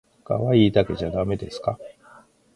[0.23, 1.77] かわいいだけじゃだめですか